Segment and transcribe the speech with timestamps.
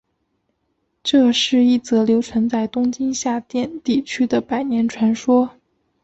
[1.03, 5.51] 这是一则流传在东京下町地区的百年传说。